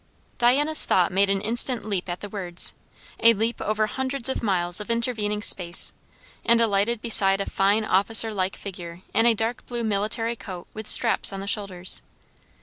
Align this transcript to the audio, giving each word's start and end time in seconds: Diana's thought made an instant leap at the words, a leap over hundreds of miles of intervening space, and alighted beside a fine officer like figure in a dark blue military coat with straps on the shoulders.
Diana's 0.39 0.87
thought 0.87 1.11
made 1.11 1.29
an 1.29 1.41
instant 1.41 1.85
leap 1.85 2.09
at 2.09 2.21
the 2.21 2.29
words, 2.29 2.73
a 3.19 3.33
leap 3.35 3.61
over 3.61 3.85
hundreds 3.85 4.29
of 4.29 4.41
miles 4.41 4.79
of 4.81 4.89
intervening 4.89 5.43
space, 5.43 5.93
and 6.43 6.59
alighted 6.59 7.03
beside 7.03 7.39
a 7.39 7.45
fine 7.47 7.85
officer 7.85 8.33
like 8.33 8.55
figure 8.55 9.03
in 9.13 9.27
a 9.27 9.35
dark 9.35 9.63
blue 9.67 9.83
military 9.83 10.35
coat 10.35 10.65
with 10.73 10.87
straps 10.87 11.31
on 11.31 11.39
the 11.39 11.45
shoulders. 11.45 12.01